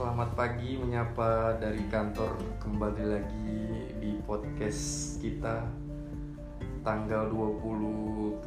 [0.00, 5.60] selamat pagi menyapa dari kantor kembali lagi di podcast kita
[6.80, 8.40] tanggal 27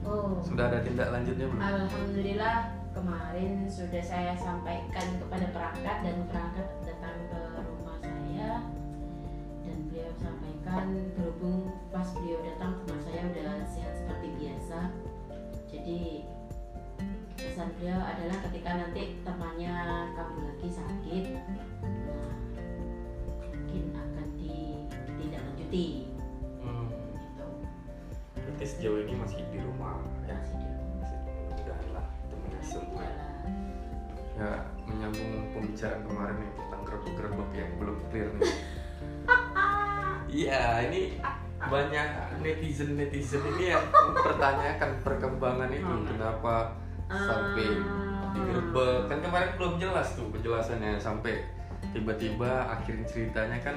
[0.03, 1.63] Oh, sudah ada tindak lanjutnya belum?
[1.63, 2.57] alhamdulillah
[2.91, 7.12] kemarin sudah saya sampaikan kepada perangkat dan perangkat datang
[28.63, 29.99] berarti sejauh ini masih di rumah.
[30.23, 30.39] Ya?
[30.55, 33.15] Mudah-mudahan lah temennya sembuh ya.
[34.39, 34.51] ya
[34.87, 38.55] menyambung pembicaraan kemarin nih tentang gerbek-gerbek yang belum clear nih.
[40.33, 41.21] Iya ini
[41.61, 45.95] banyak netizen netizen ini yang mempertanyakan perkembangan itu.
[46.09, 46.73] Kenapa
[47.11, 48.33] sampai Ah.
[48.33, 50.97] digerebek kan kemarin belum jelas tuh penjelasannya.
[51.03, 51.45] Sampai
[51.93, 53.77] tiba-tiba akhir ceritanya kan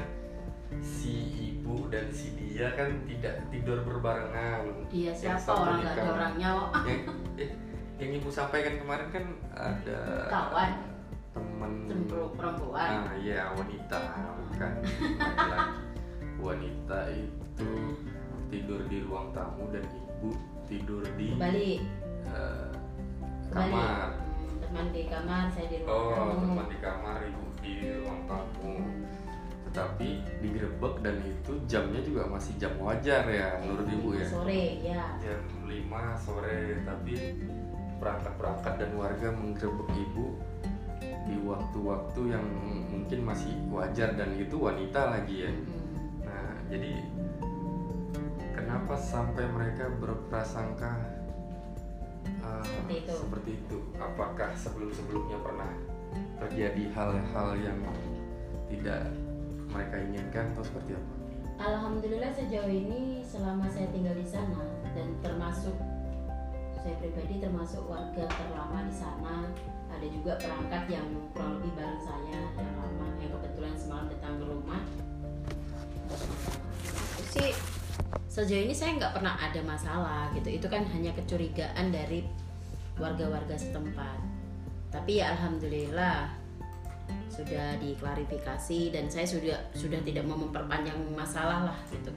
[0.77, 1.15] si
[1.51, 6.49] ibu dan si dia kan tidak tidur berbarengan Yang siapa orang di nggak ada orangnya
[6.51, 6.69] kok.
[6.87, 7.01] yang
[7.37, 7.49] eh,
[7.95, 10.71] yang ibu sampaikan kemarin kan ada Kawan.
[11.31, 12.89] temen Cemburu perempuan.
[13.03, 13.99] ah iya wanita
[14.45, 14.71] bukan
[15.15, 15.79] laki-laki.
[16.37, 17.69] wanita itu
[18.47, 20.29] tidur di ruang tamu dan ibu
[20.65, 21.71] tidur di Kembali.
[22.25, 22.69] eh,
[23.47, 23.71] Kembali.
[23.71, 26.43] kamar Hmm, teman di kamar, saya di ruang Oh, tamu.
[26.45, 28.73] teman di kamar, ibu di ruang tamu.
[29.75, 34.23] Tetapi digerebek dan itu jamnya juga masih jam wajar ya menurut ibu ya.
[34.23, 35.03] Sore, ya.
[35.19, 37.13] Jam 5 sore, tapi
[37.99, 40.39] perangkat-perangkat dan warga menggerebek ibu
[41.27, 42.45] di waktu-waktu yang
[42.87, 45.51] mungkin masih wajar dan itu wanita lagi ya.
[45.51, 46.23] Hmm.
[46.23, 46.91] Nah, jadi
[48.55, 51.03] kenapa sampai mereka berprasangka
[52.47, 53.11] uh, Seperti itu.
[53.11, 53.77] seperti itu?
[53.99, 55.71] Apakah sebelum-sebelumnya pernah
[56.39, 57.79] terjadi hal-hal yang
[58.71, 59.03] tidak
[59.75, 61.13] mereka inginkan atau seperti apa?
[61.55, 64.63] Alhamdulillah sejauh ini selama saya tinggal di sana
[64.95, 65.75] dan termasuk
[66.79, 69.47] saya pribadi termasuk warga terlama di sana
[69.91, 74.45] ada juga perangkat yang kurang lebih bareng saya yang lama yang kebetulan semalam datang ke
[74.47, 74.81] rumah.
[77.15, 77.51] Aku sih
[78.27, 80.59] sejauh ini saya nggak pernah ada masalah gitu.
[80.59, 82.27] Itu kan hanya kecurigaan dari
[82.99, 84.19] warga-warga setempat.
[84.91, 86.44] Tapi ya alhamdulillah
[87.27, 92.11] sudah diklarifikasi dan saya sudah sudah tidak mau memperpanjang masalah lah gitu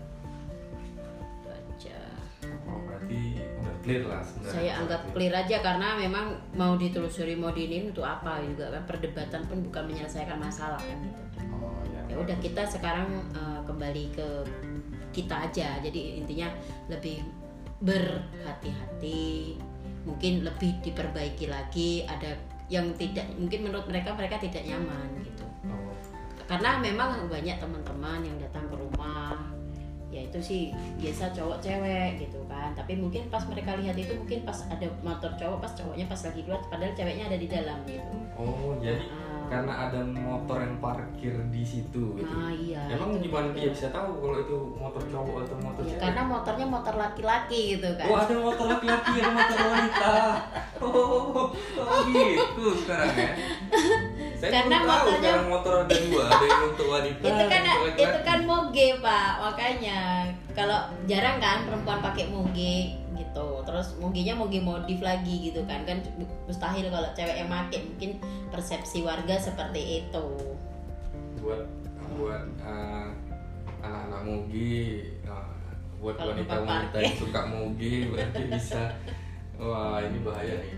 [0.78, 1.99] Itu aja.
[2.65, 4.54] Oh, berarti udah clear lah sebenarnya.
[4.54, 9.43] saya anggap clear aja karena memang mau ditelusuri mau diinin untuk apa juga kan perdebatan
[9.44, 11.19] pun bukan menyelesaikan masalah kan gitu
[11.59, 12.00] Oh, ya.
[12.06, 14.28] ya udah kita sekarang eh, kembali ke
[15.10, 16.47] kita aja jadi intinya
[16.87, 17.26] lebih
[17.81, 19.59] berhati-hati
[20.05, 25.44] mungkin lebih diperbaiki lagi ada yang tidak mungkin menurut mereka mereka tidak nyaman gitu.
[25.68, 25.92] Oh,
[26.44, 29.36] karena memang banyak teman-teman yang datang ke rumah
[30.08, 30.62] ya itu sih
[30.96, 32.72] biasa cowok cewek gitu kan.
[32.76, 36.40] Tapi mungkin pas mereka lihat itu mungkin pas ada motor cowok pas cowoknya pas lagi
[36.44, 41.32] keluar padahal ceweknya ada di dalam gitu oh, jadi Ah, karena ada motor yang parkir
[41.49, 42.28] di situ gitu.
[42.28, 45.88] nah iya Emang itu gimana dia bisa tahu kalau itu motor cowok atau motor Ya,
[45.88, 46.00] cewek?
[46.04, 50.12] karena motornya motor laki-laki gitu kan Oh ada motor laki-laki ada motor wanita.
[50.78, 53.32] Oh, oh gitu sekarang ya.
[54.32, 57.25] Saya Karena belum tahu motornya- sekarang motor ada dua, ada yang untuk wanita.
[57.94, 59.32] Itu kan itu kan moge pak.
[59.41, 60.00] Makanya
[60.53, 63.49] kalau jarang kan perempuan pakai moge gitu.
[63.65, 65.84] Terus mogenya moge modif lagi gitu kan.
[65.88, 66.04] Kan
[66.44, 68.11] mustahil kalau cewek yang pakai mungkin
[68.52, 70.26] persepsi warga seperti itu.
[71.40, 71.64] Buat
[72.19, 73.08] buat eh,
[73.85, 75.49] anak-anak moge, eh,
[76.02, 78.82] buat wanita-wanita yang suka moge berarti bisa.
[79.58, 80.75] Wah ini bahaya nih.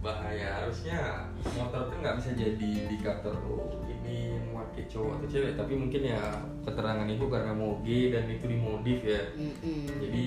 [0.00, 0.64] Bahaya.
[0.64, 3.80] Harusnya motor tuh nggak bisa jadi indikator oh
[4.10, 6.22] ini memakai cowok atau cewek tapi mungkin ya
[6.66, 9.86] keterangan ibu karena moge dan itu dimodif ya Mm-mm.
[10.02, 10.24] jadi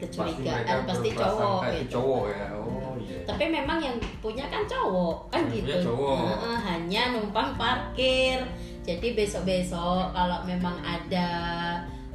[0.00, 1.92] kecurigaan pasti, cowok itu gitu.
[2.00, 6.16] cowok ya oh iya tapi memang yang punya kan cowok kan Yang gitu cowok.
[6.64, 8.48] Hanya numpang parkir
[8.80, 11.28] jadi besok besok kalau memang ada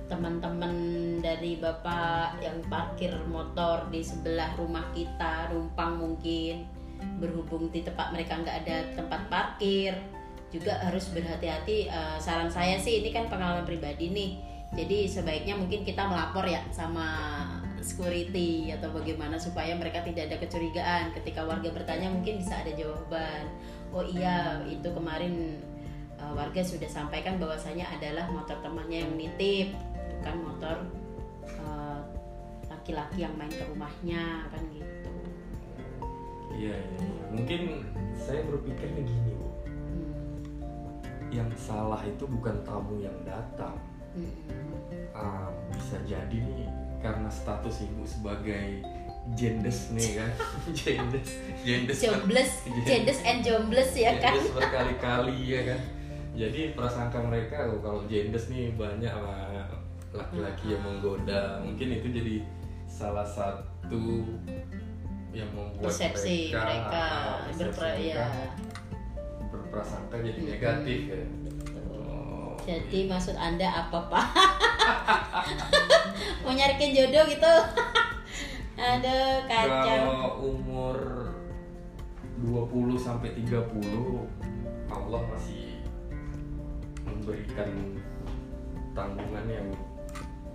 [0.05, 0.73] teman-teman
[1.21, 6.65] dari bapak yang parkir motor di sebelah rumah kita numpang mungkin
[7.17, 9.93] berhubung di tempat mereka nggak ada tempat parkir
[10.53, 14.31] juga harus berhati-hati Eh, saran saya sih ini kan pengalaman pribadi nih
[14.75, 17.07] jadi sebaiknya mungkin kita melapor ya sama
[17.79, 23.47] security atau bagaimana supaya mereka tidak ada kecurigaan ketika warga bertanya mungkin bisa ada jawaban
[23.95, 25.63] oh iya itu kemarin
[26.19, 29.71] uh, warga sudah sampaikan bahwasanya adalah motor temannya yang nitip
[30.19, 30.77] bukan motor
[31.63, 32.03] uh,
[32.67, 34.83] laki-laki yang main ke rumahnya kan gitu
[36.55, 37.23] Iya, iya, iya.
[37.35, 37.61] Mungkin
[38.15, 39.47] saya berpikirnya gini, Bu.
[41.35, 43.75] Yang salah itu bukan tamu yang datang.
[44.15, 44.31] Hmm.
[45.11, 46.71] Ah, bisa jadi nih
[47.03, 48.79] karena status ibu sebagai
[49.35, 50.31] jendes nih kan.
[50.79, 51.27] jendes,
[51.67, 51.99] jendes.
[51.99, 55.81] Jobless, jendes and jobless ya kan Jendes berkali-kali ya kan.
[56.35, 59.67] Jadi prasangka mereka oh, kalau jendes nih banyak lah
[60.15, 61.59] laki-laki yang menggoda.
[61.67, 62.35] Mungkin itu jadi
[62.87, 64.23] salah satu
[65.35, 68.27] yang membuat persepsi mereka, ah, persepsi berpra mereka ya
[69.75, 70.51] berprasangka jadi Mm-mm.
[70.55, 71.19] negatif ya.
[71.91, 73.11] Oh, jadi iya.
[73.11, 74.25] maksud anda apa pak
[76.47, 77.53] mau nyarikan jodoh gitu
[78.79, 80.95] aduh kacau kalau umur
[82.39, 83.67] 20 sampai 30
[84.87, 85.83] Allah masih
[87.03, 87.99] memberikan
[88.95, 89.67] tanggungan yang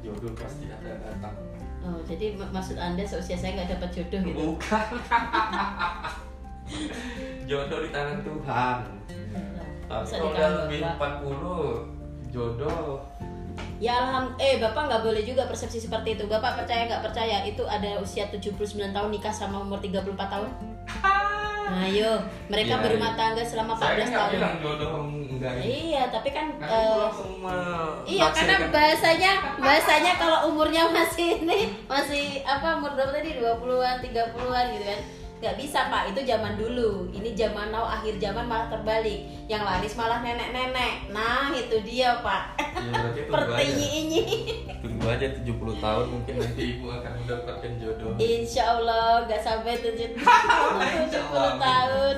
[0.01, 1.37] jodoh pasti ada datang.
[1.85, 4.97] oh jadi mak- maksud anda seusia saya nggak dapat jodoh gitu Bukan.
[7.51, 8.77] jodoh di tangan Tuhan.
[9.83, 11.11] Tapi Masa kalau udah lebih Bapak?
[11.27, 13.03] 40 jodoh
[13.81, 16.25] Ya alham, eh bapak nggak boleh juga persepsi seperti itu.
[16.27, 18.53] Bapak percaya nggak percaya itu ada usia 79
[18.87, 20.51] tahun nikah sama umur 34 tahun?
[21.61, 22.19] Nah, ayo,
[22.51, 24.33] mereka Ya, berumah tangga selama saya 14 nggak tahun.
[24.35, 25.55] bilang jodoh enggak.
[25.57, 28.75] Iya, tapi kan Kan me- Iya karena menafsirkan.
[28.75, 35.01] bahasanya bahasanya kalau umurnya masih ini masih apa umur berapa tadi 20-an 30-an gitu kan
[35.41, 36.13] nggak bisa pak.
[36.13, 37.09] Itu zaman dulu.
[37.11, 39.25] Ini zaman now akhir zaman malah terbalik.
[39.49, 41.09] Yang laris malah nenek-nenek.
[41.11, 42.61] Nah itu dia pak.
[42.61, 43.23] Ya, aja.
[43.27, 44.23] pertinyi ini.
[44.85, 48.13] Tunggu aja 70 tahun mungkin nanti ibu akan mendapatkan jodoh.
[48.21, 50.09] Insya Allah nggak sampai tujuh
[51.01, 51.57] Insya Allah.
[51.57, 52.17] tahun.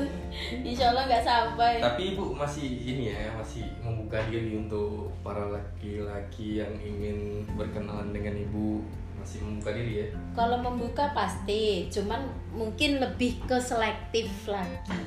[0.66, 1.72] Insya Allah nggak sampai.
[1.78, 8.34] Tapi ibu masih ini ya, masih membuka diri untuk para laki-laki yang ingin berkenalan dengan
[8.34, 8.82] ibu
[9.22, 10.06] masih membuka diri ya.
[10.34, 14.98] Kalau membuka pasti, cuman mungkin lebih ke selektif lagi.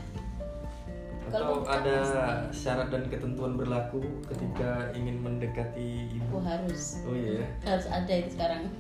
[1.27, 2.63] Kalau ada pasti.
[2.63, 6.39] syarat dan ketentuan berlaku ketika ingin mendekati ibu.
[6.39, 7.43] Oh harus, Oh iya.
[7.43, 7.75] ya.
[7.75, 8.71] harus ada itu sekarang.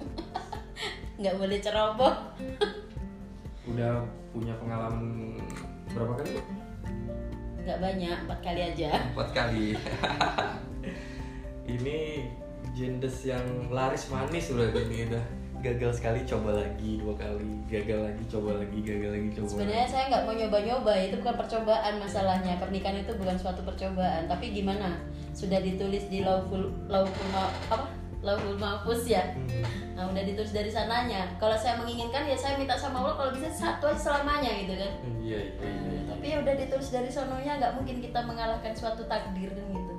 [1.19, 2.15] Nggak boleh ceroboh.
[3.75, 5.35] Udah punya pengalaman
[5.91, 6.29] berapa kali?
[6.39, 6.41] Bu?
[7.65, 8.89] Nggak banyak, empat kali aja.
[9.11, 9.67] Empat kali.
[11.75, 12.29] ini
[12.75, 13.41] jendes yang
[13.71, 15.23] laris manis udah ini udah
[15.63, 19.93] gagal sekali coba lagi dua kali gagal lagi coba lagi gagal lagi coba Sebenarnya lagi.
[19.95, 22.53] saya nggak mau nyoba-nyoba, itu bukan percobaan masalahnya.
[22.61, 24.29] Pernikahan itu bukan suatu percobaan.
[24.29, 25.01] Tapi gimana?
[25.33, 27.89] Sudah ditulis di lauhul lauhul ma- apa?
[28.21, 29.33] Lauhul mahfuz ya.
[29.33, 29.65] Hmm.
[29.97, 31.33] Nah, udah ditulis dari sananya.
[31.37, 34.91] Kalau saya menginginkan ya saya minta sama Allah kalau bisa satu aja selamanya gitu kan.
[35.17, 36.01] iya iya iya, iya.
[36.13, 39.93] Tapi ya udah ditulis dari sononya nggak mungkin kita mengalahkan suatu takdir kan gitu.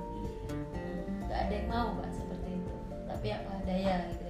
[1.27, 2.06] Nggak ada yang mau pak.
[3.17, 4.25] Tapi apa daya gitu.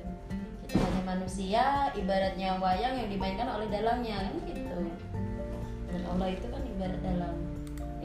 [0.68, 1.64] Kita hanya manusia,
[1.96, 4.80] ibaratnya wayang yang dimainkan oleh dalangnya kan gitu.
[5.92, 7.38] Dan Allah itu kan ibarat dalang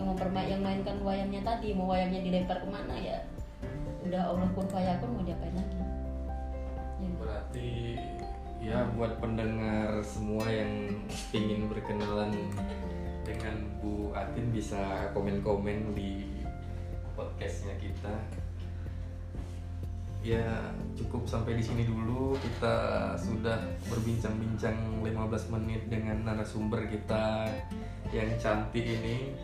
[0.03, 3.23] yang mempermain yang mainkan wayangnya tadi mau wayangnya dilempar ke mana ya
[4.03, 5.87] udah Allah kun fayakun mau diapain lagi ya.
[7.23, 7.71] berarti
[8.59, 10.91] ya buat pendengar semua yang
[11.31, 12.35] ingin berkenalan
[13.23, 16.43] dengan Bu Atin bisa komen-komen di
[17.15, 18.15] podcastnya kita
[20.23, 22.39] ya cukup sampai di sini dulu.
[22.39, 22.75] Kita
[23.19, 23.59] sudah
[23.91, 27.51] berbincang-bincang 15 menit dengan narasumber kita
[28.15, 29.35] yang cantik ini.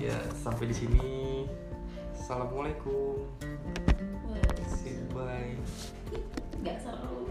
[0.00, 1.12] Ya sampai di sini.
[2.16, 3.28] Assalamualaikum.
[4.64, 5.54] Say bye
[6.64, 7.28] nggak seru.